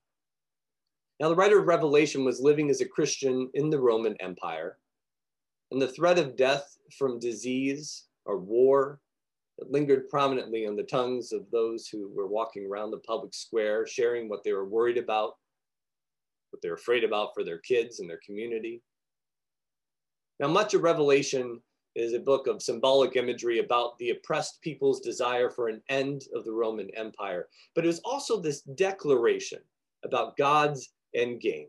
Now, 1.20 1.30
the 1.30 1.36
writer 1.36 1.58
of 1.58 1.66
Revelation 1.66 2.24
was 2.24 2.40
living 2.40 2.70
as 2.70 2.82
a 2.82 2.88
Christian 2.88 3.50
in 3.56 3.72
the 3.72 3.80
Roman 3.80 4.16
Empire, 4.20 4.78
and 5.72 5.82
the 5.82 5.88
threat 5.88 6.20
of 6.20 6.38
death 6.38 6.78
from 7.00 7.18
disease 7.18 8.06
or 8.26 8.38
war 8.38 9.02
lingered 9.68 10.10
prominently 10.10 10.66
on 10.66 10.76
the 10.76 10.84
tongues 10.84 11.32
of 11.32 11.50
those 11.52 11.88
who 11.88 12.12
were 12.16 12.28
walking 12.28 12.66
around 12.66 12.92
the 12.92 12.98
public 13.00 13.34
square, 13.34 13.86
sharing 13.86 14.30
what 14.30 14.44
they 14.44 14.54
were 14.54 14.66
worried 14.66 14.98
about, 14.98 15.34
what 16.52 16.62
they're 16.62 16.74
afraid 16.74 17.04
about 17.04 17.34
for 17.34 17.44
their 17.44 17.60
kids 17.60 18.00
and 18.00 18.10
their 18.10 18.20
community. 18.26 18.82
Now, 20.40 20.48
much 20.48 20.74
of 20.74 20.84
Revelation 20.84 21.62
is 21.96 22.14
a 22.14 22.20
book 22.20 22.48
of 22.48 22.62
symbolic 22.62 23.16
imagery 23.16 23.60
about 23.60 23.98
the 23.98 24.12
oppressed 24.12 24.62
people's 24.62 25.02
desire 25.02 25.50
for 25.50 25.68
an 25.68 25.82
end 25.90 26.24
of 26.34 26.46
the 26.46 26.52
Roman 26.52 26.90
Empire. 26.96 27.48
But 27.76 27.84
it 27.84 27.88
was 27.88 28.00
also 28.06 28.40
this 28.40 28.62
declaration 28.62 29.60
about 30.06 30.38
God's 30.38 30.94
end 31.14 31.42
game, 31.42 31.68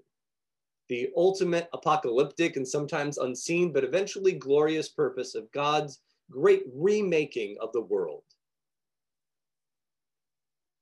the 0.89 1.09
ultimate 1.17 1.69
apocalyptic 1.73 2.57
and 2.57 2.67
sometimes 2.67 3.19
unseen, 3.19 3.73
but 3.73 3.83
eventually 3.83 4.33
glorious 4.33 4.89
purpose 4.89 5.35
of 5.35 5.51
God's 5.53 6.01
great 6.31 6.65
remaking 6.75 7.57
of 7.61 7.73
the 7.73 7.81
world. 7.81 8.23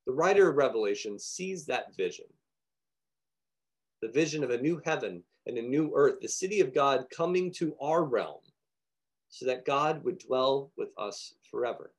The 0.07 0.12
writer 0.12 0.49
of 0.50 0.57
Revelation 0.57 1.19
sees 1.19 1.67
that 1.67 1.97
vision 1.97 2.26
the 4.00 4.09
vision 4.09 4.45
of 4.45 4.50
a 4.50 4.61
new 4.61 4.81
heaven 4.85 5.23
and 5.47 5.59
a 5.59 5.62
new 5.62 5.93
earth, 5.95 6.21
the 6.21 6.28
city 6.28 6.61
of 6.61 6.75
God 6.75 7.07
coming 7.14 7.52
to 7.55 7.75
our 7.81 8.05
realm 8.05 8.40
so 9.28 9.47
that 9.47 9.64
God 9.64 10.05
would 10.05 10.19
dwell 10.19 10.71
with 10.76 10.90
us 10.97 11.35
forever. 11.50 11.93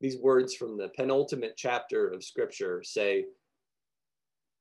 These 0.00 0.18
words 0.18 0.54
from 0.54 0.78
the 0.78 0.88
penultimate 0.88 1.54
chapter 1.56 2.08
of 2.08 2.24
Scripture 2.24 2.82
say, 2.82 3.26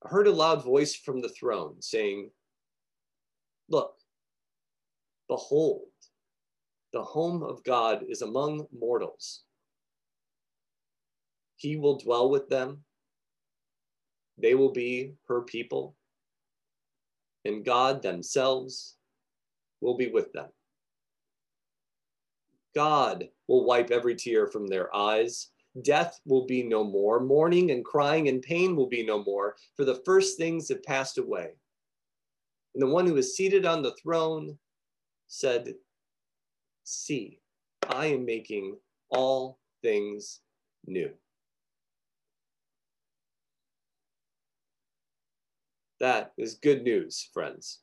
I 0.03 0.09
heard 0.09 0.27
a 0.27 0.31
loud 0.31 0.63
voice 0.63 0.95
from 0.95 1.21
the 1.21 1.29
throne 1.29 1.81
saying, 1.81 2.29
Look, 3.69 3.93
behold, 5.27 5.83
the 6.93 7.03
home 7.03 7.43
of 7.43 7.63
God 7.63 8.03
is 8.07 8.21
among 8.21 8.67
mortals. 8.77 9.43
He 11.55 11.75
will 11.75 11.97
dwell 11.97 12.29
with 12.29 12.49
them. 12.49 12.83
They 14.37 14.55
will 14.55 14.71
be 14.71 15.13
her 15.27 15.41
people. 15.41 15.95
And 17.45 17.65
God 17.65 18.01
themselves 18.01 18.95
will 19.81 19.97
be 19.97 20.07
with 20.07 20.31
them. 20.33 20.47
God 22.75 23.27
will 23.47 23.65
wipe 23.65 23.91
every 23.91 24.15
tear 24.15 24.47
from 24.47 24.67
their 24.67 24.93
eyes. 24.95 25.49
Death 25.83 26.19
will 26.25 26.45
be 26.45 26.63
no 26.63 26.83
more. 26.83 27.19
Mourning 27.19 27.71
and 27.71 27.83
crying 27.83 28.27
and 28.29 28.41
pain 28.41 28.75
will 28.75 28.87
be 28.87 29.05
no 29.05 29.23
more, 29.23 29.55
for 29.75 29.85
the 29.85 30.01
first 30.05 30.37
things 30.37 30.69
have 30.69 30.83
passed 30.83 31.17
away. 31.17 31.51
And 32.73 32.81
the 32.81 32.87
one 32.87 33.05
who 33.05 33.17
is 33.17 33.35
seated 33.35 33.65
on 33.65 33.81
the 33.81 33.95
throne 34.01 34.57
said, 35.27 35.73
See, 36.91 37.39
I 37.87 38.07
am 38.07 38.25
making 38.25 38.75
all 39.11 39.59
things 39.83 40.39
new. 40.87 41.11
That 45.99 46.33
is 46.35 46.55
good 46.55 46.81
news, 46.81 47.29
friends. 47.31 47.81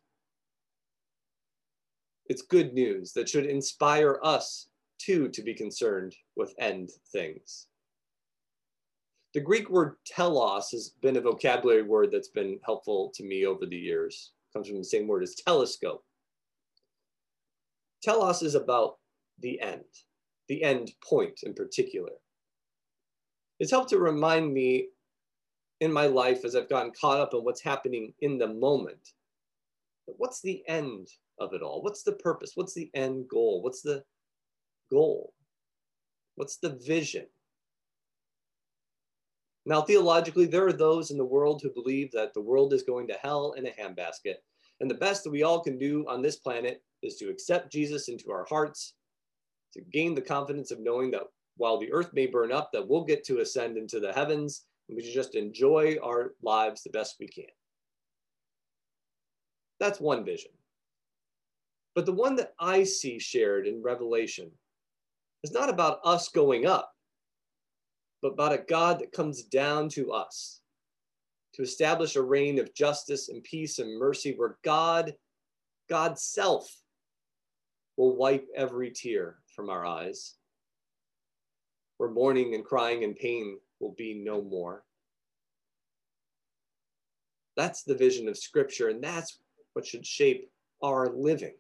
It's 2.29 2.43
good 2.43 2.75
news 2.75 3.13
that 3.13 3.29
should 3.29 3.47
inspire 3.47 4.19
us 4.25 4.71
too 4.99 5.29
to 5.29 5.43
be 5.43 5.55
concerned 5.55 6.17
with 6.35 6.57
end 6.59 6.91
things. 7.13 7.69
The 9.35 9.41
Greek 9.41 9.71
word 9.71 9.99
telos 10.05 10.73
has 10.73 10.89
been 11.01 11.17
a 11.17 11.21
vocabulary 11.21 11.85
word 11.85 12.11
that's 12.11 12.27
been 12.27 12.59
helpful 12.65 13.13
to 13.15 13.23
me 13.23 13.47
over 13.47 13.67
the 13.67 13.77
years. 13.77 14.33
It 14.49 14.59
comes 14.59 14.67
from 14.67 14.79
the 14.79 14.85
same 14.85 15.07
word 15.07 15.23
as 15.23 15.37
telescope. 15.37 16.05
Telos 18.03 18.43
is 18.43 18.55
about 18.55 18.97
the 19.41 19.61
end, 19.61 19.85
the 20.49 20.63
end 20.63 20.93
point 21.03 21.41
in 21.43 21.55
particular. 21.55 22.13
It's 23.59 23.71
helped 23.71 23.91
to 23.91 23.99
remind 23.99 24.53
me 24.53 24.89
in 25.81 25.93
my 25.93 26.07
life 26.07 26.45
as 26.45 26.57
I've 26.57 26.69
gotten 26.69 26.93
caught 26.99 27.21
up 27.21 27.35
in 27.35 27.41
what's 27.41 27.63
happening 27.63 28.13
in 28.21 28.39
the 28.39 28.49
moment. 28.49 29.13
What's 30.07 30.41
the 30.41 30.63
end 30.69 31.09
of 31.39 31.53
it 31.53 31.63
all? 31.63 31.83
What's 31.83 32.03
the 32.03 32.13
purpose? 32.13 32.53
What's 32.55 32.75
the 32.75 32.91
end 32.95 33.29
goal? 33.29 33.63
What's 33.63 33.83
the 33.83 34.05
goal? 34.91 35.33
What's 36.37 36.59
the 36.59 36.79
vision? 36.87 37.27
Now, 39.65 39.83
theologically, 39.83 40.47
there 40.47 40.67
are 40.67 40.73
those 40.73 41.11
in 41.11 41.19
the 41.19 41.25
world 41.25 41.61
who 41.61 41.71
believe 41.71 42.13
that 42.13 42.33
the 42.35 42.41
world 42.41 42.73
is 42.73 42.85
going 42.85 43.09
to 43.09 43.15
hell 43.15 43.55
in 43.57 43.67
a 43.67 43.71
handbasket. 43.71 44.37
And 44.81 44.89
the 44.89 44.95
best 44.95 45.25
that 45.25 45.31
we 45.31 45.43
all 45.43 45.61
can 45.61 45.77
do 45.77 46.07
on 46.09 46.23
this 46.23 46.37
planet 46.37 46.83
is 47.03 47.17
to 47.17 47.29
accept 47.29 47.73
Jesus 47.73 48.09
into 48.09 48.31
our 48.31 48.47
hearts, 48.49 48.95
to 49.75 49.81
gain 49.81 50.15
the 50.15 50.23
confidence 50.23 50.71
of 50.71 50.81
knowing 50.81 51.11
that 51.13 51.23
while 51.57 51.79
the 51.79 51.93
earth 51.93 52.11
may 52.13 52.27
burn 52.27 52.53
up, 52.53 52.71
that 52.73 52.87
we'll 52.87 53.05
get 53.05 53.25
to 53.25 53.41
ascend 53.41 53.77
into 53.77 54.01
the 54.01 54.13
heavens 54.13 54.65
and 54.89 54.97
we 54.97 55.03
should 55.03 55.15
just 55.15 55.35
enjoy 55.35 55.97
our 56.03 56.35
lives 56.43 56.83
the 56.83 56.91
best 56.91 57.17
we 57.19 57.29
can. 57.29 57.45
That's 59.81 60.01
one 60.01 60.25
vision. 60.25 60.51
But 61.95 62.07
the 62.07 62.13
one 62.13 62.37
that 62.37 62.53
I 62.59 62.85
see 62.85 63.19
shared 63.19 63.67
in 63.67 63.83
Revelation 63.83 64.51
is 65.43 65.53
not 65.53 65.71
about 65.71 66.01
us 66.05 66.29
going 66.29 66.67
up, 66.67 66.93
but 68.23 68.33
about 68.33 68.53
a 68.53 68.65
God 68.69 69.01
that 69.01 69.13
comes 69.13 69.43
down 69.43 69.89
to 69.91 70.13
us 70.13 70.61
to 71.55 71.63
establish 71.63 72.17
a 72.17 72.23
reign 72.23 72.59
of 72.59 72.75
justice 72.75 73.29
and 73.29 73.43
peace 73.43 73.79
and 73.79 73.99
mercy 73.99 74.35
where 74.37 74.59
God, 74.63 75.15
God's 75.89 76.23
self, 76.23 76.71
will 77.97 78.17
wipe 78.17 78.47
every 78.55 78.91
tear 78.91 79.39
from 79.55 79.71
our 79.71 79.87
eyes, 79.87 80.35
where 81.97 82.11
mourning 82.11 82.55
and 82.55 82.65
crying 82.65 83.05
and 83.05 83.17
pain 83.17 83.59
will 83.81 83.95
be 83.97 84.15
no 84.15 84.43
more. 84.43 84.85
That's 87.57 87.83
the 87.83 87.95
vision 87.95 88.29
of 88.29 88.37
Scripture, 88.37 88.89
and 88.89 89.03
that's 89.03 89.39
what 89.73 89.87
should 89.87 90.07
shape 90.07 90.51
our 90.83 91.09
living. 91.09 91.55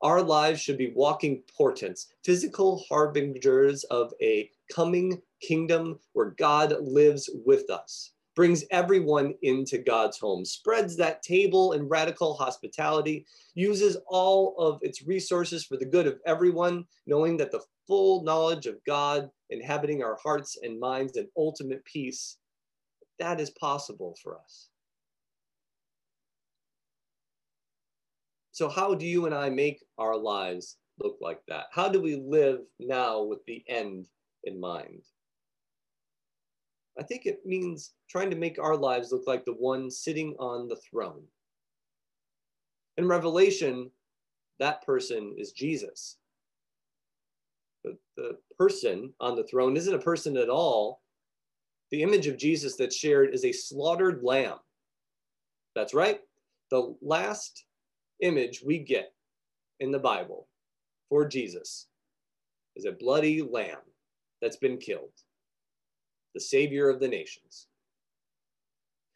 Our 0.00 0.22
lives 0.22 0.60
should 0.60 0.78
be 0.78 0.92
walking 0.94 1.42
portents, 1.56 2.08
physical 2.24 2.84
harbingers 2.88 3.84
of 3.84 4.12
a 4.20 4.50
coming 4.74 5.20
kingdom 5.40 5.98
where 6.12 6.30
God 6.30 6.74
lives 6.80 7.30
with 7.44 7.70
us, 7.70 8.12
brings 8.34 8.64
everyone 8.70 9.34
into 9.42 9.78
God's 9.78 10.18
home, 10.18 10.44
spreads 10.44 10.96
that 10.96 11.22
table 11.22 11.72
in 11.72 11.88
radical 11.88 12.34
hospitality, 12.34 13.26
uses 13.54 13.96
all 14.08 14.54
of 14.58 14.80
its 14.82 15.06
resources 15.06 15.64
for 15.64 15.76
the 15.76 15.84
good 15.84 16.06
of 16.06 16.18
everyone, 16.26 16.84
knowing 17.06 17.36
that 17.36 17.52
the 17.52 17.62
full 17.86 18.22
knowledge 18.24 18.66
of 18.66 18.82
God 18.84 19.30
inhabiting 19.50 20.02
our 20.02 20.18
hearts 20.22 20.58
and 20.62 20.80
minds 20.80 21.16
and 21.16 21.28
ultimate 21.36 21.84
peace, 21.84 22.38
that 23.18 23.40
is 23.40 23.50
possible 23.50 24.16
for 24.22 24.38
us. 24.38 24.68
So, 28.52 28.68
how 28.68 28.94
do 28.94 29.06
you 29.06 29.26
and 29.26 29.34
I 29.34 29.50
make 29.50 29.84
our 29.98 30.16
lives 30.16 30.76
look 30.98 31.18
like 31.20 31.40
that? 31.48 31.66
How 31.72 31.88
do 31.88 32.00
we 32.00 32.16
live 32.16 32.60
now 32.78 33.22
with 33.22 33.44
the 33.46 33.64
end 33.68 34.06
in 34.44 34.60
mind? 34.60 35.02
I 36.98 37.02
think 37.02 37.26
it 37.26 37.44
means 37.44 37.94
trying 38.08 38.30
to 38.30 38.36
make 38.36 38.58
our 38.58 38.76
lives 38.76 39.10
look 39.10 39.24
like 39.26 39.44
the 39.44 39.54
one 39.54 39.90
sitting 39.90 40.36
on 40.38 40.68
the 40.68 40.76
throne. 40.76 41.22
In 42.96 43.08
Revelation, 43.08 43.90
that 44.60 44.84
person 44.86 45.34
is 45.36 45.52
Jesus. 45.52 46.18
The, 47.82 47.98
the 48.16 48.38
person 48.56 49.12
on 49.20 49.34
the 49.34 49.44
throne 49.44 49.76
isn't 49.76 49.94
a 49.94 49.98
person 49.98 50.36
at 50.36 50.48
all. 50.48 51.02
The 51.90 52.02
image 52.02 52.28
of 52.28 52.38
Jesus 52.38 52.76
that's 52.76 52.96
shared 52.96 53.34
is 53.34 53.44
a 53.44 53.52
slaughtered 53.52 54.22
lamb. 54.22 54.58
That's 55.74 55.94
right. 55.94 56.20
The 56.70 56.94
last 57.02 57.64
image 58.20 58.62
we 58.64 58.78
get 58.78 59.12
in 59.80 59.90
the 59.90 59.98
Bible 59.98 60.48
for 61.08 61.26
Jesus 61.26 61.88
is 62.76 62.84
a 62.84 62.92
bloody 62.92 63.42
lamb 63.42 63.82
that's 64.40 64.56
been 64.56 64.78
killed, 64.78 65.12
the 66.34 66.40
savior 66.40 66.88
of 66.88 67.00
the 67.00 67.08
nations. 67.08 67.68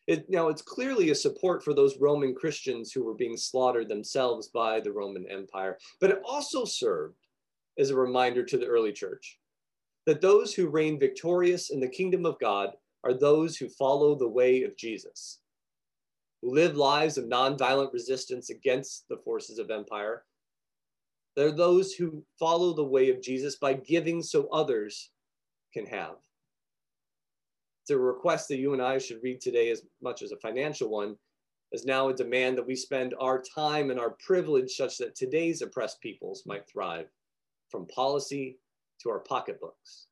It, 0.07 0.31
now, 0.31 0.49
it's 0.49 0.63
clearly 0.63 1.11
a 1.11 1.15
support 1.15 1.63
for 1.63 1.75
those 1.75 1.99
Roman 1.99 2.35
Christians 2.35 2.93
who 2.93 3.05
were 3.05 3.15
being 3.15 3.37
slaughtered 3.37 3.89
themselves 3.89 4.49
by 4.49 4.81
the 4.81 4.93
Roman 4.93 5.27
Empire, 5.31 5.77
but 6.01 6.11
it 6.11 6.23
also 6.25 6.65
served 6.65 7.27
as 7.79 7.91
a 7.91 7.97
reminder 7.97 8.43
to 8.43 8.57
the 8.57 8.67
early 8.67 8.93
church 8.93 9.39
that 10.07 10.23
those 10.23 10.55
who 10.55 10.69
reign 10.69 10.99
victorious 10.99 11.71
in 11.71 11.81
the 11.81 11.89
kingdom 11.89 12.25
of 12.25 12.39
God 12.41 12.71
are 13.05 13.13
those 13.13 13.57
who 13.57 13.69
follow 13.69 14.15
the 14.15 14.29
way 14.29 14.63
of 14.63 14.77
Jesus 14.77 15.41
who 16.41 16.55
live 16.55 16.77
lives 16.77 17.19
of 17.19 17.25
nonviolent 17.25 17.93
resistance 17.93 18.51
against 18.51 19.09
the 19.09 19.17
forces 19.19 19.59
of 19.59 19.71
empire. 19.71 20.25
They're 21.37 21.53
those 21.53 21.93
who 21.93 22.25
follow 22.39 22.73
the 22.73 22.85
way 22.85 23.11
of 23.11 23.23
Jesus 23.23 23.57
by 23.57 23.75
giving 23.75 24.23
so 24.23 24.49
others 24.49 25.11
can 25.73 25.87
have. 25.87 26.17
A 27.90 27.97
request 27.97 28.49
that 28.49 28.59
you 28.59 28.75
and 28.75 28.83
I 28.83 28.99
should 28.99 29.23
read 29.23 29.40
today 29.40 29.71
as 29.71 29.83
much 30.02 30.23
as 30.23 30.33
a 30.33 30.37
financial 30.37 30.90
one, 30.90 31.16
is 31.73 31.85
now 31.85 32.09
a 32.09 32.14
demand 32.14 32.57
that 32.57 32.66
we 32.66 32.75
spend 32.75 33.14
our 33.21 33.42
time 33.42 33.90
and 33.90 34.00
our 34.00 34.16
privilege 34.25 34.73
such 34.73 34.99
that 34.99 35.14
today's 35.14 35.62
oppressed 35.62 36.00
peoples 36.00 36.45
might 36.47 36.68
thrive, 36.68 37.07
from 37.71 37.87
policy 37.87 38.59
to 39.02 39.11
our 39.11 39.21
pocketbooks. 39.21 40.07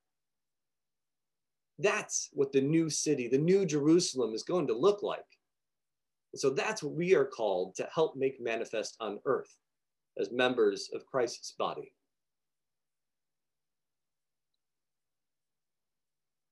That's 1.78 2.30
what 2.32 2.52
the 2.52 2.60
new 2.60 2.88
city, 2.88 3.28
the 3.28 3.38
new 3.38 3.66
Jerusalem 3.66 4.34
is 4.34 4.42
going 4.42 4.66
to 4.68 4.74
look 4.74 5.02
like. 5.02 5.24
And 6.32 6.40
so 6.40 6.50
that's 6.50 6.82
what 6.82 6.94
we 6.94 7.14
are 7.14 7.24
called 7.24 7.74
to 7.76 7.88
help 7.94 8.16
make 8.16 8.40
manifest 8.40 8.96
on 9.00 9.20
earth 9.24 9.54
as 10.18 10.30
members 10.30 10.90
of 10.94 11.06
Christ's 11.06 11.52
body. 11.58 11.92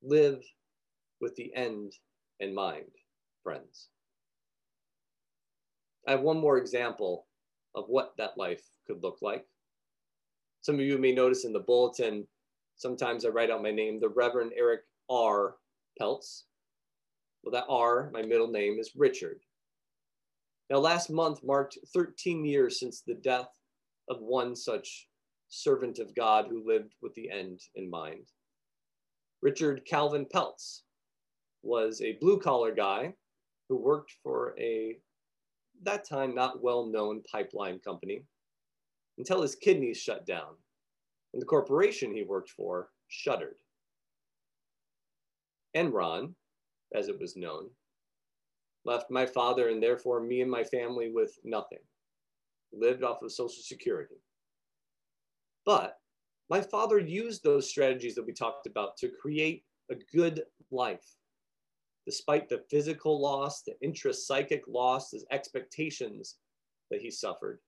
Live 0.02 0.42
with 1.24 1.34
the 1.36 1.50
end 1.54 1.94
in 2.38 2.54
mind, 2.54 2.84
friends. 3.42 3.88
I 6.06 6.10
have 6.10 6.20
one 6.20 6.38
more 6.38 6.58
example 6.58 7.26
of 7.74 7.86
what 7.88 8.12
that 8.18 8.36
life 8.36 8.62
could 8.86 9.02
look 9.02 9.20
like. 9.22 9.46
Some 10.60 10.74
of 10.74 10.82
you 10.82 10.98
may 10.98 11.14
notice 11.14 11.46
in 11.46 11.54
the 11.54 11.60
bulletin, 11.60 12.26
sometimes 12.76 13.24
I 13.24 13.30
write 13.30 13.50
out 13.50 13.62
my 13.62 13.70
name, 13.70 14.00
the 14.00 14.10
Reverend 14.10 14.52
Eric 14.54 14.82
R. 15.08 15.56
Peltz. 15.98 16.42
Well, 17.42 17.52
that 17.52 17.64
R, 17.70 18.10
my 18.12 18.20
middle 18.20 18.48
name, 18.48 18.76
is 18.78 18.92
Richard. 18.94 19.40
Now, 20.68 20.76
last 20.76 21.08
month 21.08 21.42
marked 21.42 21.78
13 21.94 22.44
years 22.44 22.78
since 22.78 23.00
the 23.00 23.14
death 23.14 23.48
of 24.10 24.18
one 24.20 24.54
such 24.54 25.08
servant 25.48 26.00
of 26.00 26.14
God 26.14 26.48
who 26.50 26.68
lived 26.68 26.92
with 27.00 27.14
the 27.14 27.30
end 27.30 27.60
in 27.76 27.88
mind. 27.88 28.26
Richard 29.40 29.86
Calvin 29.86 30.26
Peltz 30.26 30.82
was 31.64 32.00
a 32.00 32.18
blue 32.20 32.38
collar 32.38 32.72
guy 32.72 33.12
who 33.68 33.76
worked 33.76 34.12
for 34.22 34.54
a 34.58 34.98
that 35.82 36.08
time 36.08 36.34
not 36.34 36.62
well 36.62 36.86
known 36.86 37.22
pipeline 37.30 37.78
company 37.80 38.22
until 39.18 39.42
his 39.42 39.54
kidneys 39.54 39.98
shut 39.98 40.26
down 40.26 40.54
and 41.32 41.42
the 41.42 41.46
corporation 41.46 42.14
he 42.14 42.22
worked 42.22 42.50
for 42.50 42.90
shuttered. 43.08 43.56
Enron, 45.76 46.32
as 46.94 47.08
it 47.08 47.18
was 47.18 47.36
known, 47.36 47.68
left 48.84 49.10
my 49.10 49.26
father 49.26 49.68
and 49.68 49.82
therefore 49.82 50.20
me 50.20 50.40
and 50.42 50.50
my 50.50 50.62
family 50.62 51.10
with 51.10 51.36
nothing, 51.42 51.80
lived 52.72 53.02
off 53.02 53.22
of 53.22 53.32
Social 53.32 53.62
Security. 53.62 54.14
But 55.66 55.98
my 56.50 56.60
father 56.60 56.98
used 56.98 57.42
those 57.42 57.68
strategies 57.68 58.14
that 58.14 58.26
we 58.26 58.32
talked 58.32 58.66
about 58.66 58.96
to 58.98 59.08
create 59.08 59.64
a 59.90 59.96
good 60.14 60.42
life 60.70 61.16
despite 62.06 62.48
the 62.48 62.62
physical 62.70 63.20
loss, 63.20 63.62
the 63.62 63.74
intrapsychic 63.84 64.62
loss, 64.68 65.10
his 65.10 65.24
expectations 65.30 66.36
that 66.90 67.00
he 67.00 67.10
suffered. 67.10 67.60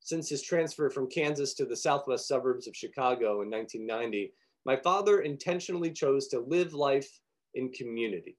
Since 0.00 0.28
his 0.28 0.42
transfer 0.42 0.88
from 0.88 1.10
Kansas 1.10 1.54
to 1.54 1.66
the 1.66 1.76
southwest 1.76 2.26
suburbs 2.26 2.66
of 2.66 2.74
Chicago 2.74 3.42
in 3.42 3.50
1990, 3.50 4.32
my 4.64 4.76
father 4.76 5.20
intentionally 5.20 5.90
chose 5.90 6.28
to 6.28 6.40
live 6.40 6.72
life 6.72 7.20
in 7.54 7.70
community. 7.72 8.38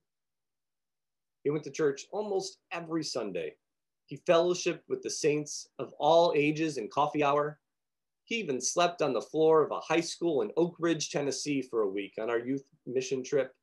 He 1.44 1.50
went 1.50 1.63
to 1.66 1.72
church 1.72 2.06
almost 2.12 2.58
every 2.72 3.04
Sunday. 3.04 3.56
He 4.08 4.18
fellowshipped 4.18 4.82
with 4.88 5.01
the 5.04 5.10
saints 5.10 5.68
of 5.78 5.94
all 6.00 6.34
ages 6.36 6.78
in 6.78 6.89
coffee 6.89 7.24
hour. 7.24 7.60
He 8.25 8.36
even 8.36 8.60
slept 8.60 9.01
on 9.01 9.13
the 9.13 9.22
floor 9.22 9.63
of 9.63 9.72
a 9.72 9.80
high 9.80 10.01
school 10.01 10.42
in 10.42 10.51
Oak 10.58 10.75
Ridge, 10.80 11.10
Tennessee 11.10 11.62
for 11.62 11.82
a 11.82 11.89
week 11.89 12.13
on 12.20 12.30
our 12.30 12.39
youth 12.39 12.63
mission 12.86 13.24
trip. 13.24 13.54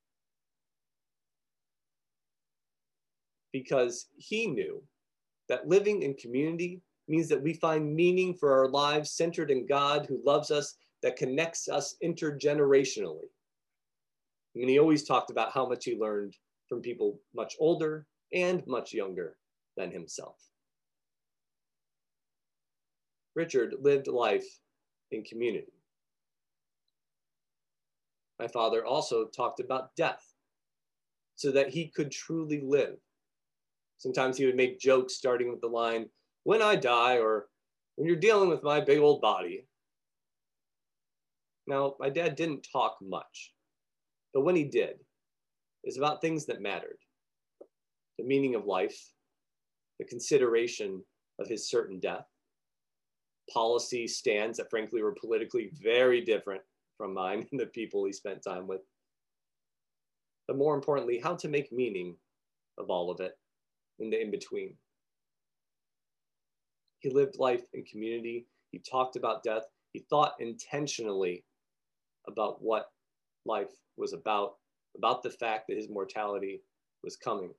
Because 3.61 4.09
he 4.19 4.47
knew 4.47 4.83
that 5.49 5.67
living 5.67 6.03
in 6.03 6.13
community 6.13 6.83
means 7.09 7.27
that 7.27 7.43
we 7.43 7.55
find 7.55 7.97
meaning 7.97 8.35
for 8.35 8.53
our 8.53 8.69
lives 8.69 9.13
centered 9.13 9.51
in 9.51 9.67
God 9.67 10.05
who 10.07 10.21
loves 10.27 10.51
us, 10.51 10.75
that 11.03 11.17
connects 11.17 11.67
us 11.67 11.97
intergenerationally. 12.05 13.25
I 13.25 14.59
mean, 14.59 14.69
he 14.69 14.79
always 14.79 15.05
talked 15.05 15.31
about 15.31 15.53
how 15.53 15.67
much 15.67 15.87
he 15.87 15.97
learned 15.97 16.35
from 16.69 16.83
people 16.83 17.19
much 17.35 17.55
older 17.59 18.07
and 18.35 18.63
much 18.67 18.93
younger 18.93 19.39
than 19.79 19.91
himself. 19.91 20.37
Richard 23.35 23.75
lived 23.81 24.07
life 24.07 24.47
in 25.13 25.23
community. 25.23 25.73
My 28.39 28.49
father 28.49 28.85
also 28.85 29.27
talked 29.27 29.61
about 29.61 29.97
death 29.97 30.35
so 31.37 31.53
that 31.53 31.71
he 31.71 31.89
could 31.89 32.11
truly 32.11 32.61
live 32.63 32.97
Sometimes 33.99 34.37
he 34.37 34.47
would 34.47 34.57
make 34.57 34.79
jokes 34.79 35.15
starting 35.15 35.51
with 35.51 35.61
the 35.61 35.69
line, 35.69 36.07
when 36.45 36.63
I 36.63 36.77
die, 36.77 37.19
or 37.19 37.49
when 37.97 38.07
you're 38.07 38.17
dealing 38.17 38.49
with 38.49 38.63
my 38.63 38.81
big 38.81 38.99
old 38.99 39.21
body. 39.21 39.67
Now, 41.67 41.97
my 41.99 42.11
dad 42.11 42.37
didn't 42.37 42.69
talk 42.71 42.99
much, 43.03 43.53
but 44.33 44.43
when 44.43 44.55
he 44.55 44.65
did, 44.65 44.91
it 44.91 45.87
was 45.87 45.97
about 45.97 46.21
things 46.21 46.47
that 46.47 46.61
mattered 46.61 46.99
the 48.19 48.25
meaning 48.25 48.55
of 48.55 48.65
life, 48.65 49.13
the 49.99 50.05
consideration 50.05 51.03
of 51.39 51.49
his 51.49 51.69
certain 51.69 51.99
death, 52.01 52.27
policy 53.53 54.09
stands 54.09 54.59
that 54.59 54.71
frankly 54.71 55.03
were 55.03 55.13
politically 55.13 55.71
very 55.83 56.21
different 56.21 56.63
from 56.97 57.15
mine 57.15 57.47
and 57.53 57.61
the 57.61 57.67
people 57.67 58.05
he 58.05 58.13
spent 58.13 58.43
time 58.43 58.67
with. 58.67 58.81
But 60.49 60.57
more 60.57 60.75
importantly, 60.75 61.19
how 61.19 61.35
to 61.37 61.49
make 61.49 61.73
meaning 61.73 62.17
of 62.79 62.91
all 62.91 63.11
of 63.11 63.21
it 63.21 63.37
in 63.99 64.11
the 64.11 64.21
in 64.21 64.31
between. 64.31 64.75
He 66.99 67.11
lived 67.11 67.39
life 67.39 67.63
in 67.73 67.85
community. 67.85 68.47
He 68.73 68.79
talked 68.79 69.17
about 69.17 69.43
death. 69.43 69.65
He 69.93 70.01
thought 70.11 70.35
intentionally 70.41 71.45
about 72.27 72.63
what 72.63 72.91
life 73.45 73.71
was 73.97 74.13
about, 74.13 74.57
about 74.97 75.23
the 75.23 75.31
fact 75.31 75.69
that 75.69 75.77
his 75.77 75.89
mortality 75.89 76.63
was 77.03 77.17
coming. 77.17 77.51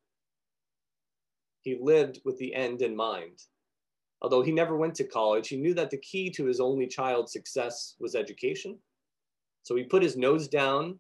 He 1.62 1.78
lived 1.80 2.22
with 2.26 2.38
the 2.38 2.54
end 2.54 2.82
in 2.82 2.96
mind. 2.96 3.44
Although 4.22 4.42
he 4.42 4.52
never 4.52 4.76
went 4.76 4.96
to 4.96 5.04
college, 5.04 5.48
he 5.48 5.58
knew 5.58 5.74
that 5.76 5.92
the 5.92 5.98
key 5.98 6.30
to 6.32 6.46
his 6.46 6.60
only 6.60 6.88
child's 6.88 7.32
success 7.32 7.96
was 8.00 8.16
education. 8.16 8.78
So 9.64 9.76
he 9.76 9.84
put 9.84 10.02
his 10.02 10.18
nose 10.18 10.48
down 10.48 11.00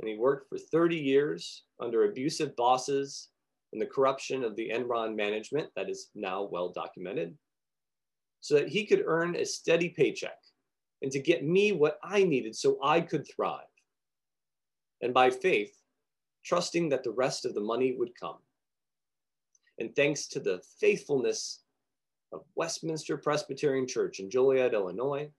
and 0.00 0.08
he 0.08 0.16
worked 0.16 0.48
for 0.48 0.58
30 0.58 0.96
years 0.96 1.64
under 1.80 2.04
abusive 2.04 2.54
bosses 2.56 3.28
and 3.72 3.80
the 3.80 3.86
corruption 3.86 4.44
of 4.44 4.56
the 4.56 4.70
Enron 4.70 5.14
management 5.14 5.68
that 5.76 5.90
is 5.90 6.10
now 6.14 6.48
well 6.50 6.70
documented, 6.70 7.36
so 8.40 8.54
that 8.54 8.68
he 8.68 8.86
could 8.86 9.02
earn 9.06 9.36
a 9.36 9.44
steady 9.44 9.90
paycheck 9.90 10.38
and 11.02 11.12
to 11.12 11.20
get 11.20 11.44
me 11.44 11.72
what 11.72 11.98
I 12.02 12.24
needed 12.24 12.56
so 12.56 12.78
I 12.82 13.00
could 13.00 13.26
thrive. 13.28 13.60
And 15.02 15.14
by 15.14 15.30
faith, 15.30 15.72
trusting 16.44 16.88
that 16.88 17.04
the 17.04 17.12
rest 17.12 17.44
of 17.44 17.54
the 17.54 17.60
money 17.60 17.94
would 17.96 18.18
come. 18.18 18.38
And 19.78 19.94
thanks 19.94 20.26
to 20.28 20.40
the 20.40 20.60
faithfulness 20.80 21.62
of 22.32 22.44
Westminster 22.56 23.16
Presbyterian 23.16 23.86
Church 23.86 24.18
in 24.18 24.30
Joliet, 24.30 24.74
Illinois, 24.74 25.30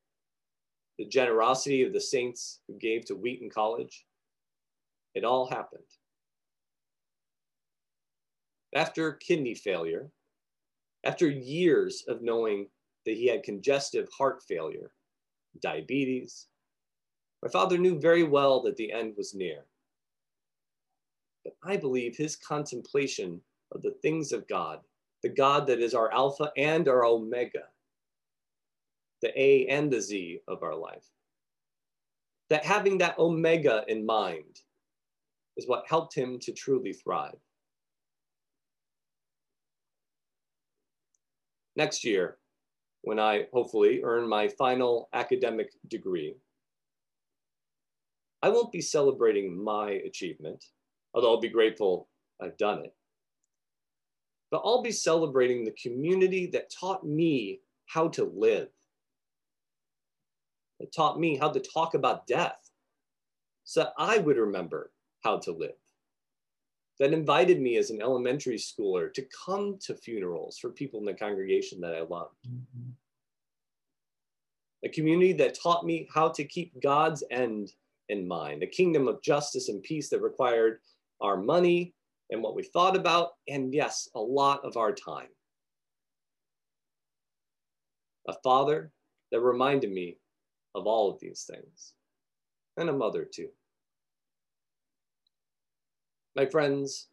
the 0.98 1.06
generosity 1.06 1.84
of 1.84 1.94
the 1.94 2.02
saints 2.02 2.60
who 2.68 2.78
gave 2.78 3.06
to 3.06 3.16
Wheaton 3.16 3.50
College, 3.50 4.06
it 5.16 5.24
all 5.24 5.50
happened 5.50 5.84
after 8.74 9.14
kidney 9.14 9.56
failure, 9.56 10.12
after 11.04 11.30
years 11.30 12.04
of 12.08 12.22
knowing 12.22 12.68
that 13.06 13.16
he 13.16 13.28
had 13.28 13.44
congestive 13.44 14.08
heart 14.16 14.44
failure, 14.44 14.92
diabetes, 15.62 16.48
my 17.42 17.50
father 17.50 17.78
knew 17.78 18.00
very 18.00 18.24
well 18.24 18.62
that 18.62 18.76
the 18.76 18.92
end 18.92 19.16
was 19.18 19.34
near. 19.34 19.66
But 21.44 21.56
I 21.64 21.78
believe 21.78 22.18
his 22.18 22.36
contemplation 22.36 23.42
of 23.72 23.82
the 23.82 23.96
things 24.02 24.32
of 24.32 24.48
God, 24.48 24.80
the 25.24 25.30
God 25.30 25.66
that 25.68 25.80
is 25.80 25.94
our 25.94 26.12
Alpha 26.12 26.52
and 26.58 26.88
our 26.88 27.06
Omega, 27.06 27.64
the 29.22 29.40
A 29.40 29.68
and 29.68 29.92
the 29.92 30.02
Z 30.02 30.42
of 30.48 30.64
our 30.64 30.76
life, 30.76 31.06
that 32.50 32.66
having 32.66 32.98
that 32.98 33.18
Omega 33.18 33.84
in 33.88 34.06
mind 34.06 34.62
is 35.56 35.68
what 35.68 35.88
helped 35.88 36.14
him 36.14 36.40
to 36.40 36.52
truly 36.52 36.94
thrive. 36.94 37.38
Next 41.80 42.04
year 42.04 42.38
when 43.04 43.20
I 43.20 43.46
hopefully 43.54 44.02
earn 44.04 44.28
my 44.28 44.50
final 44.50 45.08
academic 45.14 45.72
degree. 45.88 46.36
I 48.44 48.50
won't 48.50 48.74
be 48.74 48.82
celebrating 48.82 49.64
my 49.64 49.92
achievement, 49.92 50.66
although 51.14 51.32
I'll 51.32 51.40
be 51.40 51.48
grateful 51.48 52.10
I've 52.42 52.58
done 52.58 52.80
it. 52.80 52.94
But 54.52 54.62
I'll 54.66 54.82
be 54.82 54.92
celebrating 54.92 55.64
the 55.64 55.76
community 55.82 56.48
that 56.48 56.70
taught 56.70 57.06
me 57.06 57.62
how 57.86 58.10
to 58.10 58.26
live, 58.26 58.68
that 60.80 60.94
taught 60.94 61.18
me 61.18 61.38
how 61.38 61.50
to 61.50 61.62
talk 61.62 61.94
about 61.94 62.28
death, 62.28 62.60
so 63.64 63.84
that 63.84 63.94
I 63.98 64.18
would 64.18 64.38
remember 64.38 64.92
how 65.24 65.38
to 65.40 65.52
live. 65.54 65.80
That 67.00 67.14
invited 67.14 67.62
me 67.62 67.78
as 67.78 67.92
an 67.92 68.02
elementary 68.02 68.58
schooler 68.58 69.14
to 69.14 69.26
come 69.46 69.78
to 69.86 69.96
funerals 69.96 70.58
for 70.60 70.70
people 70.70 71.00
in 71.00 71.06
the 71.06 71.14
congregation 71.14 71.80
that 71.82 71.96
I 71.96 72.02
loved. 72.02 72.36
Mm-hmm. 72.46 72.90
A 74.84 74.90
community 74.90 75.34
that 75.34 75.58
taught 75.62 75.86
me 75.86 76.10
how 76.14 76.30
to 76.30 76.44
keep 76.44 76.82
God's 76.82 77.24
end 77.32 77.72
in 78.10 78.28
mind, 78.28 78.64
a 78.64 78.68
kingdom 78.68 79.08
of 79.08 79.22
justice 79.22 79.70
and 79.70 79.82
peace 79.82 80.10
that 80.10 80.22
required 80.22 80.80
our 81.22 81.38
money 81.38 81.94
and 82.32 82.44
what 82.44 82.56
we 82.56 82.64
thought 82.64 82.96
about, 82.96 83.32
and 83.48 83.74
yes, 83.74 84.10
a 84.16 84.20
lot 84.20 84.64
of 84.66 84.78
our 84.78 84.92
time. 84.92 85.28
A 88.28 88.34
father 88.44 88.92
that 89.32 89.42
reminded 89.42 89.92
me 89.92 90.18
of 90.76 90.86
all 90.86 91.10
of 91.10 91.20
these 91.20 91.50
things, 91.50 91.94
and 92.78 92.90
a 92.90 92.94
mother 92.94 93.26
too. 93.26 93.50
My 96.40 96.46
friends, 96.46 97.10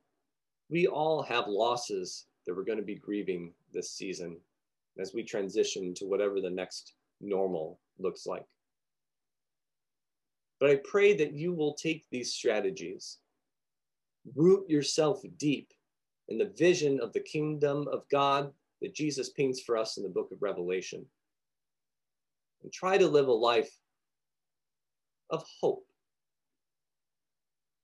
we 0.71 0.87
all 0.87 1.21
have 1.21 1.49
losses 1.49 2.27
that 2.47 2.55
we're 2.55 2.63
going 2.63 2.79
to 2.79 2.85
be 2.85 2.95
grieving 2.95 3.53
this 3.73 3.91
season 3.91 4.37
as 5.01 5.15
we 5.15 5.25
transition 5.25 5.93
to 5.95 6.05
whatever 6.07 6.41
the 6.41 6.49
next 6.49 6.93
normal 7.21 7.81
looks 7.99 8.25
like. 8.25 8.45
But 10.61 10.71
I 10.71 10.77
pray 10.85 11.17
that 11.17 11.33
you 11.33 11.53
will 11.53 11.75
take 11.75 12.05
these 12.09 12.35
strategies, 12.35 13.19
root 14.37 14.71
yourself 14.71 15.23
deep 15.39 15.73
in 16.29 16.39
the 16.39 16.53
vision 16.57 17.01
of 17.01 17.13
the 17.13 17.19
kingdom 17.19 17.89
of 17.91 18.09
God 18.13 18.53
that 18.81 18.95
Jesus 18.95 19.31
paints 19.31 19.61
for 19.61 19.77
us 19.77 19.97
in 19.97 20.05
the 20.05 20.09
book 20.09 20.31
of 20.31 20.41
Revelation, 20.41 21.05
and 22.63 22.73
try 22.73 22.97
to 22.97 23.09
live 23.09 23.27
a 23.27 23.33
life 23.33 23.77
of 25.31 25.45
hope. 25.61 25.85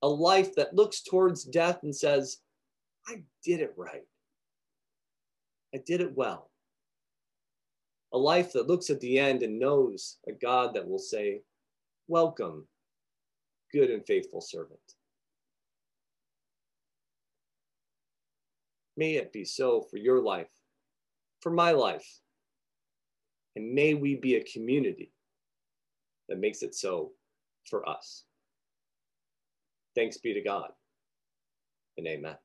A 0.02 0.08
life 0.08 0.54
that 0.56 0.74
looks 0.74 1.02
towards 1.02 1.44
death 1.44 1.80
and 1.82 1.94
says, 1.94 2.38
I 3.06 3.22
did 3.44 3.60
it 3.60 3.74
right. 3.76 4.06
I 5.74 5.78
did 5.78 6.00
it 6.00 6.14
well. 6.16 6.50
A 8.12 8.18
life 8.18 8.52
that 8.52 8.66
looks 8.66 8.90
at 8.90 9.00
the 9.00 9.18
end 9.18 9.42
and 9.42 9.58
knows 9.58 10.18
a 10.28 10.32
God 10.32 10.74
that 10.74 10.86
will 10.86 10.98
say, 10.98 11.42
Welcome, 12.08 12.66
good 13.72 13.90
and 13.90 14.04
faithful 14.04 14.40
servant. 14.40 14.80
May 18.96 19.14
it 19.14 19.32
be 19.32 19.44
so 19.44 19.80
for 19.80 19.96
your 19.96 20.20
life, 20.20 20.50
for 21.40 21.50
my 21.50 21.70
life, 21.70 22.20
and 23.56 23.72
may 23.72 23.94
we 23.94 24.16
be 24.16 24.34
a 24.34 24.44
community 24.44 25.12
that 26.28 26.38
makes 26.38 26.62
it 26.62 26.74
so 26.74 27.12
for 27.68 27.88
us. 27.88 28.24
Thanks 29.94 30.18
be 30.18 30.34
to 30.34 30.42
God, 30.42 30.70
and 31.98 32.06
amen. 32.06 32.36